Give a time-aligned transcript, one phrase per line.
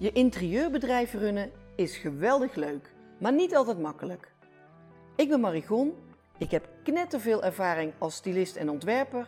[0.00, 4.32] Je interieurbedrijf runnen is geweldig leuk, maar niet altijd makkelijk.
[5.16, 5.94] Ik ben Marigon,
[6.38, 9.26] ik heb knetterveel ervaring als stylist en ontwerper.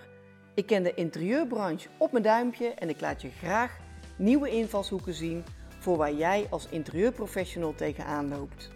[0.55, 3.79] Ik ken de interieurbranche op mijn duimpje en ik laat je graag
[4.17, 5.45] nieuwe invalshoeken zien
[5.79, 8.71] voor waar jij als interieurprofessional tegenaan loopt.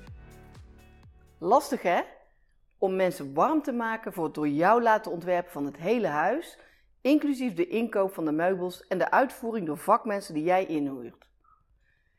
[1.38, 2.00] Lastig hè?
[2.78, 6.58] Om mensen warm te maken voor het door jou laten ontwerpen van het hele huis,
[7.00, 11.25] inclusief de inkoop van de meubels en de uitvoering door vakmensen die jij inhuurt.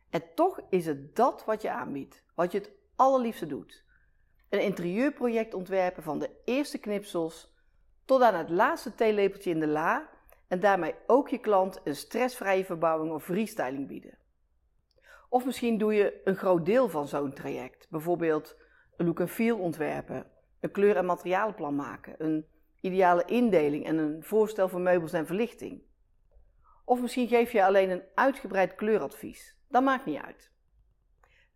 [0.10, 3.86] En toch is het dat wat je aanbiedt, wat je het allerliefste doet.
[4.50, 7.56] Een interieurproject ontwerpen van de eerste knipsels
[8.06, 10.10] tot aan het laatste theelepeltje in de la
[10.48, 14.18] en daarmee ook je klant een stressvrije verbouwing of restyling bieden.
[15.30, 18.55] Of misschien doe je een groot deel van zo'n traject, bijvoorbeeld
[18.98, 22.46] een look and feel ontwerpen, een kleur- en materialenplan maken, een
[22.82, 25.82] ideale indeling en een voorstel voor meubels en verlichting.
[26.86, 29.57] Of misschien geef je alleen een uitgebreid kleuradvies.
[29.70, 30.52] Dat maakt niet uit.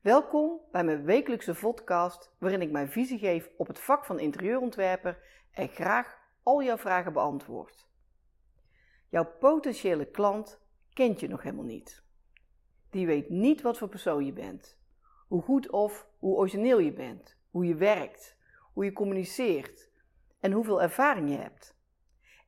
[0.01, 5.17] Welkom bij mijn wekelijkse podcast waarin ik mijn visie geef op het vak van interieurontwerper
[5.51, 7.87] en graag al jouw vragen beantwoord.
[9.09, 10.59] Jouw potentiële klant
[10.93, 12.03] kent je nog helemaal niet.
[12.89, 14.77] Die weet niet wat voor persoon je bent,
[15.27, 18.37] hoe goed of hoe origineel je bent, hoe je werkt,
[18.73, 19.89] hoe je communiceert
[20.39, 21.75] en hoeveel ervaring je hebt.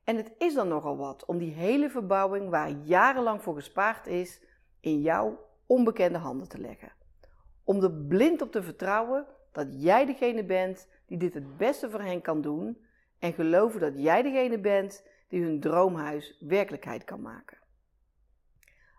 [0.04, 4.42] En het is dan nogal wat om die hele verbouwing waar jarenlang voor gespaard is,
[4.80, 6.92] in jouw onbekende handen te leggen.
[7.64, 12.00] Om er blind op te vertrouwen dat jij degene bent die dit het beste voor
[12.00, 12.84] hen kan doen
[13.18, 17.58] en geloven dat jij degene bent die hun droomhuis werkelijkheid kan maken.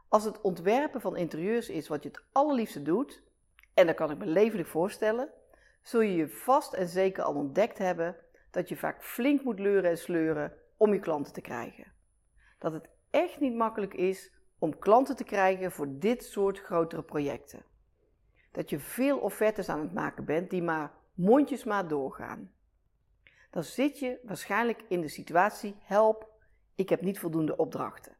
[0.08, 3.24] Als het ontwerpen van interieurs is wat je het allerliefste doet,
[3.74, 5.30] en dat kan ik me levendig voorstellen,
[5.82, 8.16] zul je je vast en zeker al ontdekt hebben
[8.52, 11.92] dat je vaak flink moet leuren en sleuren om je klanten te krijgen.
[12.60, 17.64] Dat het echt niet makkelijk is om klanten te krijgen voor dit soort grotere projecten.
[18.52, 22.52] Dat je veel offertes aan het maken bent die maar mondjesmaat doorgaan.
[23.50, 26.30] Dan zit je waarschijnlijk in de situatie: help,
[26.76, 28.16] ik heb niet voldoende opdrachten.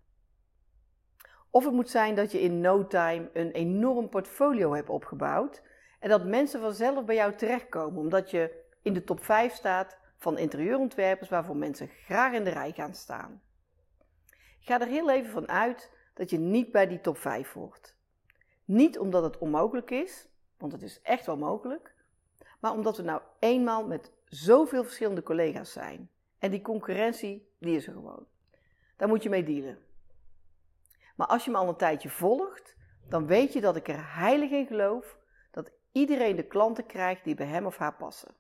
[1.50, 5.62] Of het moet zijn dat je in no time een enorm portfolio hebt opgebouwd
[6.00, 10.38] en dat mensen vanzelf bij jou terechtkomen omdat je in de top 5 staat van
[10.38, 13.42] interieurontwerpers waarvoor mensen graag in de rij gaan staan.
[14.60, 17.96] Ga er heel even van uit dat je niet bij die top 5 hoort.
[18.66, 20.28] Niet omdat het onmogelijk is,
[20.58, 21.94] want het is echt wel mogelijk,
[22.60, 26.10] maar omdat we nou eenmaal met zoveel verschillende collega's zijn.
[26.40, 28.26] En die concurrentie, die is er gewoon.
[28.96, 29.78] Daar moet je mee dealen.
[31.16, 32.76] Maar als je me al een tijdje volgt,
[33.08, 35.18] dan weet je dat ik er heilig in geloof
[35.52, 38.34] dat iedereen de klanten krijgt die bij hem of haar passen.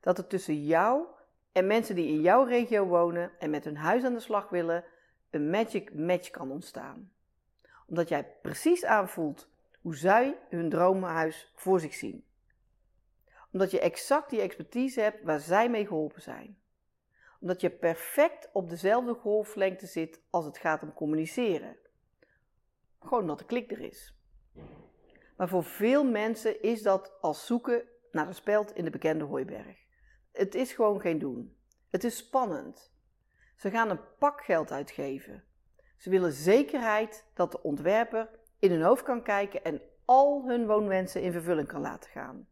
[0.00, 1.06] Dat er tussen jou
[1.52, 4.84] en mensen die in jouw regio wonen en met hun huis aan de slag willen,
[5.34, 7.12] een magic match kan ontstaan.
[7.86, 9.48] Omdat jij precies aanvoelt
[9.80, 12.24] hoe zij hun droomhuis voor zich zien.
[13.52, 16.58] Omdat je exact die expertise hebt waar zij mee geholpen zijn.
[17.40, 21.76] Omdat je perfect op dezelfde golflengte zit als het gaat om communiceren.
[23.00, 24.14] Gewoon omdat de klik er is.
[25.36, 29.76] Maar voor veel mensen is dat als zoeken naar de speld in de bekende hooiberg.
[30.32, 31.56] Het is gewoon geen doen.
[31.90, 32.93] Het is spannend.
[33.56, 35.44] Ze gaan een pak geld uitgeven.
[35.96, 38.28] Ze willen zekerheid dat de ontwerper
[38.58, 42.48] in hun hoofd kan kijken en al hun woonwensen in vervulling kan laten gaan.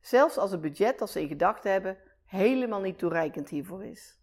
[0.00, 4.18] Zelfs als het budget dat ze in gedachten hebben helemaal niet toereikend hiervoor is.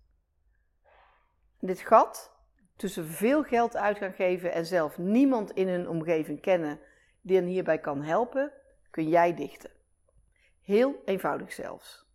[1.60, 2.36] Dit gat
[2.76, 6.80] tussen veel geld uit gaan geven en zelf niemand in hun omgeving kennen
[7.22, 8.52] die hen hierbij kan helpen,
[8.90, 9.72] kun jij dichten.
[10.62, 12.06] Heel eenvoudig zelfs.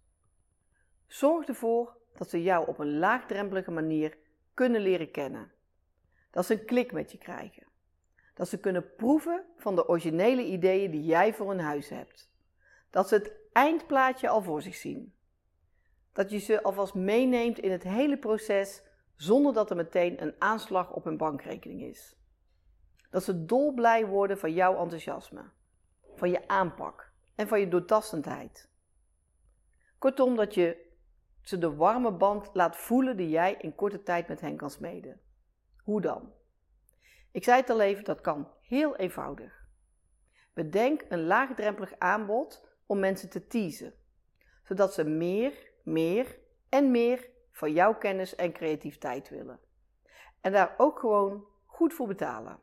[1.06, 4.16] Zorg ervoor dat ze jou op een laagdrempelige manier
[4.54, 5.52] kunnen leren kennen.
[6.30, 7.66] Dat ze een klik met je krijgen.
[8.34, 12.30] Dat ze kunnen proeven van de originele ideeën die jij voor hun huis hebt.
[12.90, 15.14] Dat ze het eindplaatje al voor zich zien.
[16.12, 18.82] Dat je ze alvast meeneemt in het hele proces
[19.16, 22.16] zonder dat er meteen een aanslag op hun bankrekening is.
[23.10, 25.42] Dat ze dolblij worden van jouw enthousiasme,
[26.14, 28.68] van je aanpak en van je doortastendheid.
[29.98, 30.91] Kortom, dat je
[31.42, 35.20] ze de warme band laat voelen die jij in korte tijd met hen kan smeden.
[35.82, 36.32] Hoe dan?
[37.30, 39.66] Ik zei het al even, dat kan heel eenvoudig.
[40.52, 43.94] Bedenk een laagdrempelig aanbod om mensen te teasen,
[44.62, 49.60] zodat ze meer, meer en meer van jouw kennis en creativiteit willen.
[50.40, 52.58] En daar ook gewoon goed voor betalen.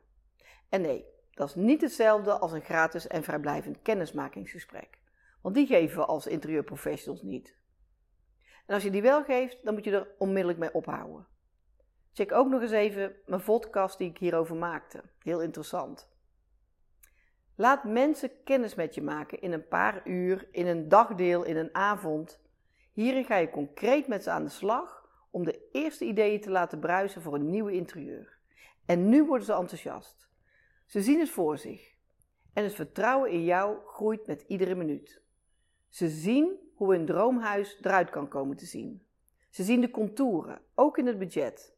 [0.68, 4.98] En nee, dat is niet hetzelfde als een gratis en vrijblijvend kennismakingsgesprek.
[5.40, 7.58] Want die geven we als interieurprofessionals niet.
[8.70, 11.26] En als je die wel geeft, dan moet je er onmiddellijk mee ophouden.
[12.12, 15.02] Check ook nog eens even mijn podcast die ik hierover maakte.
[15.22, 16.08] Heel interessant.
[17.54, 21.74] Laat mensen kennis met je maken in een paar uur, in een dagdeel, in een
[21.74, 22.40] avond.
[22.92, 26.78] Hierin ga je concreet met ze aan de slag om de eerste ideeën te laten
[26.78, 28.38] bruisen voor een nieuwe interieur.
[28.86, 30.28] En nu worden ze enthousiast.
[30.86, 31.94] Ze zien het voor zich.
[32.52, 35.22] En het vertrouwen in jou groeit met iedere minuut.
[35.88, 39.06] Ze zien hoe een droomhuis eruit kan komen te zien.
[39.50, 41.76] Ze zien de contouren, ook in het budget.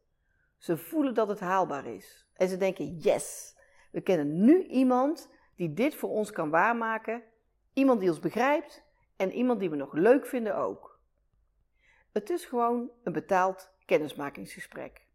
[0.57, 2.27] Ze voelen dat het haalbaar is.
[2.33, 3.55] En ze denken: yes,
[3.91, 7.23] we kennen nu iemand die dit voor ons kan waarmaken.
[7.73, 8.83] Iemand die ons begrijpt
[9.15, 10.99] en iemand die we nog leuk vinden ook.
[12.11, 15.07] Het is gewoon een betaald kennismakingsgesprek.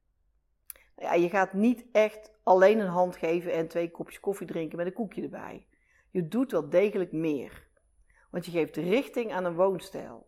[0.96, 4.76] Nou ja, je gaat niet echt alleen een hand geven en twee kopjes koffie drinken
[4.76, 5.66] met een koekje erbij.
[6.10, 7.67] Je doet wel degelijk meer.
[8.30, 10.26] Want je geeft richting aan een woonstijl.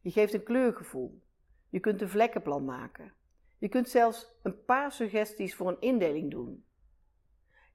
[0.00, 1.22] Je geeft een kleurgevoel.
[1.68, 3.12] Je kunt een vlekkenplan maken.
[3.58, 6.64] Je kunt zelfs een paar suggesties voor een indeling doen.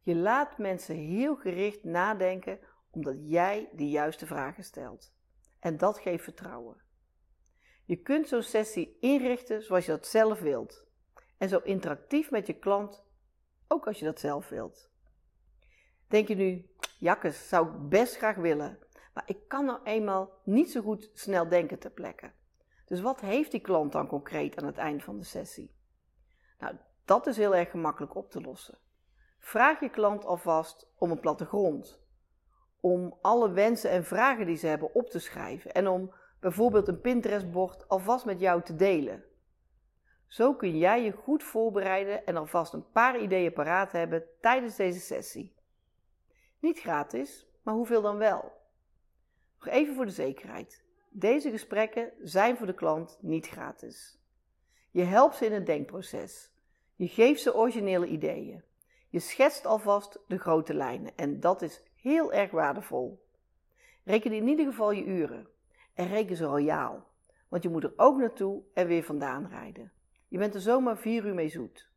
[0.01, 5.13] Je laat mensen heel gericht nadenken omdat jij de juiste vragen stelt.
[5.59, 6.81] En dat geeft vertrouwen.
[7.85, 10.87] Je kunt zo'n sessie inrichten zoals je dat zelf wilt.
[11.37, 13.03] En zo interactief met je klant,
[13.67, 14.89] ook als je dat zelf wilt.
[16.07, 16.69] Denk je nu,
[16.99, 18.79] jakkes, zou ik best graag willen,
[19.13, 22.31] maar ik kan nou eenmaal niet zo goed snel denken ter plekke.
[22.85, 25.75] Dus wat heeft die klant dan concreet aan het eind van de sessie?
[26.59, 26.75] Nou,
[27.05, 28.77] dat is heel erg gemakkelijk op te lossen.
[29.39, 31.99] Vraag je klant alvast om een plattegrond,
[32.79, 37.01] om alle wensen en vragen die ze hebben op te schrijven en om bijvoorbeeld een
[37.01, 39.23] Pinterest-bord alvast met jou te delen.
[40.27, 44.99] Zo kun jij je goed voorbereiden en alvast een paar ideeën paraat hebben tijdens deze
[44.99, 45.55] sessie.
[46.59, 48.58] Niet gratis, maar hoeveel dan wel?
[49.59, 50.83] Nog even voor de zekerheid.
[51.09, 54.19] Deze gesprekken zijn voor de klant niet gratis.
[54.91, 56.51] Je helpt ze in het denkproces.
[56.95, 58.63] Je geeft ze originele ideeën.
[59.09, 63.25] Je schetst alvast de grote lijnen en dat is heel erg waardevol.
[64.03, 65.47] Reken in ieder geval je uren
[65.93, 67.07] en reken ze royaal,
[67.47, 69.91] want je moet er ook naartoe en weer vandaan rijden.
[70.27, 71.89] Je bent er zomaar vier uur mee zoet.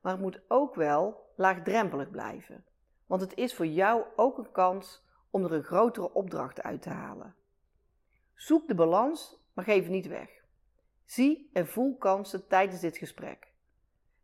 [0.00, 2.64] Maar het moet ook wel laagdrempelig blijven,
[3.06, 6.90] want het is voor jou ook een kans om er een grotere opdracht uit te
[6.90, 7.34] halen.
[8.34, 10.30] Zoek de balans, maar geef niet weg.
[11.04, 13.52] Zie en voel kansen tijdens dit gesprek.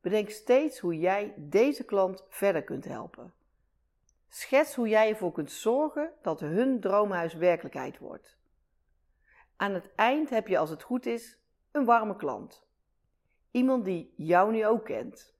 [0.01, 3.33] Bedenk steeds hoe jij deze klant verder kunt helpen.
[4.29, 8.37] Schets hoe jij ervoor kunt zorgen dat hun droomhuis werkelijkheid wordt.
[9.57, 11.39] Aan het eind heb je, als het goed is,
[11.71, 12.67] een warme klant.
[13.51, 15.35] Iemand die jou nu ook kent.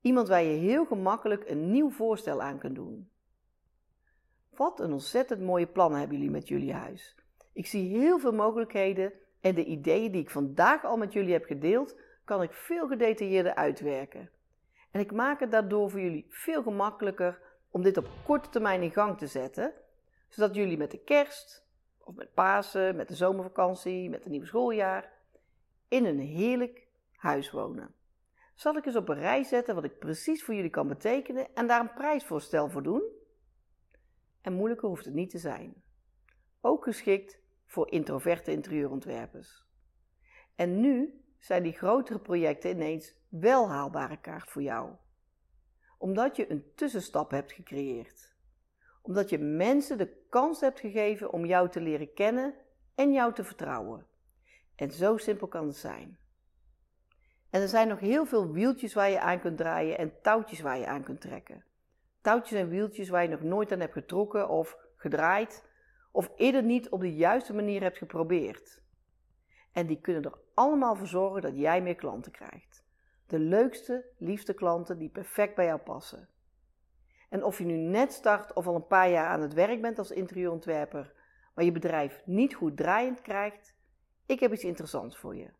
[0.00, 3.10] Iemand waar je heel gemakkelijk een nieuw voorstel aan kunt doen.
[4.62, 7.16] Wat een ontzettend mooie plannen hebben jullie met jullie huis.
[7.52, 11.44] Ik zie heel veel mogelijkheden en de ideeën die ik vandaag al met jullie heb
[11.44, 14.30] gedeeld, kan ik veel gedetailleerder uitwerken.
[14.90, 18.90] En ik maak het daardoor voor jullie veel gemakkelijker om dit op korte termijn in
[18.90, 19.72] gang te zetten,
[20.28, 21.66] zodat jullie met de kerst,
[21.98, 25.12] of met Pasen, met de zomervakantie, met het nieuwe schooljaar,
[25.88, 26.86] in een heerlijk
[27.16, 27.94] huis wonen.
[28.54, 31.66] Zal ik eens op een rij zetten wat ik precies voor jullie kan betekenen en
[31.66, 33.20] daar een prijsvoorstel voor doen?
[34.42, 35.82] En moeilijker hoeft het niet te zijn.
[36.60, 39.64] Ook geschikt voor introverte interieurontwerpers.
[40.54, 44.90] En nu zijn die grotere projecten ineens wel haalbare kaart voor jou.
[45.98, 48.34] Omdat je een tussenstap hebt gecreëerd.
[49.02, 52.54] Omdat je mensen de kans hebt gegeven om jou te leren kennen
[52.94, 54.06] en jou te vertrouwen.
[54.74, 56.18] En zo simpel kan het zijn.
[57.50, 60.78] En er zijn nog heel veel wieltjes waar je aan kunt draaien en touwtjes waar
[60.78, 61.64] je aan kunt trekken.
[62.22, 65.64] Touwtjes en wieltjes waar je nog nooit aan hebt getrokken of gedraaid,
[66.10, 68.82] of eerder niet op de juiste manier hebt geprobeerd.
[69.72, 72.84] En die kunnen er allemaal voor zorgen dat jij meer klanten krijgt.
[73.26, 76.28] De leukste, liefste klanten die perfect bij jou passen.
[77.28, 79.98] En of je nu net start of al een paar jaar aan het werk bent
[79.98, 81.12] als interieurontwerper,
[81.54, 83.74] maar je bedrijf niet goed draaiend krijgt,
[84.26, 85.50] ik heb iets interessants voor je.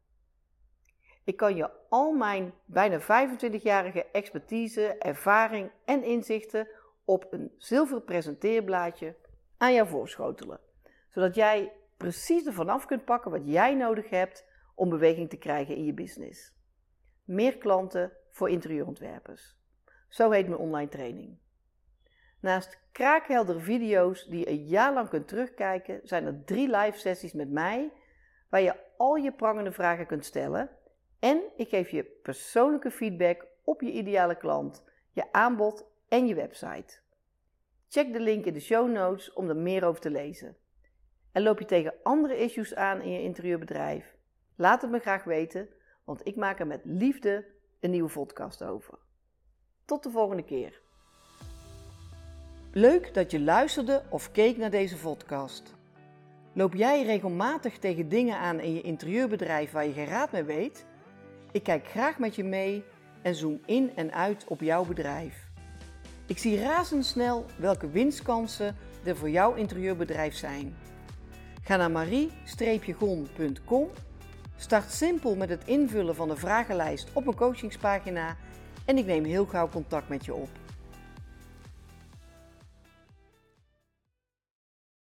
[1.24, 6.68] Ik kan je al mijn bijna 25-jarige expertise, ervaring en inzichten
[7.04, 9.16] op een zilveren presenteerblaadje
[9.56, 10.60] aan jou voorschotelen,
[11.08, 15.76] zodat jij precies ervan af kunt pakken wat jij nodig hebt om beweging te krijgen
[15.76, 16.52] in je business.
[17.24, 19.56] Meer klanten voor interieurontwerpers.
[20.08, 21.38] Zo heet mijn online training.
[22.40, 27.32] Naast kraakheldere video's die je een jaar lang kunt terugkijken, zijn er drie live sessies
[27.32, 27.92] met mij
[28.48, 30.70] waar je al je prangende vragen kunt stellen
[31.22, 36.98] en ik geef je persoonlijke feedback op je ideale klant, je aanbod en je website.
[37.88, 40.56] Check de link in de show notes om er meer over te lezen.
[41.32, 44.16] En loop je tegen andere issues aan in je interieurbedrijf?
[44.56, 45.68] Laat het me graag weten,
[46.04, 47.46] want ik maak er met liefde
[47.80, 48.98] een nieuwe podcast over.
[49.84, 50.80] Tot de volgende keer.
[52.72, 55.74] Leuk dat je luisterde of keek naar deze podcast.
[56.52, 60.90] Loop jij regelmatig tegen dingen aan in je interieurbedrijf waar je geen raad mee weet?
[61.52, 62.84] Ik kijk graag met je mee
[63.22, 65.50] en zoom in en uit op jouw bedrijf.
[66.26, 70.76] Ik zie razendsnel welke winstkansen er voor jouw interieurbedrijf zijn.
[71.62, 73.88] Ga naar marie-gon.com,
[74.56, 78.36] start simpel met het invullen van de vragenlijst op een coachingspagina
[78.84, 80.48] en ik neem heel gauw contact met je op.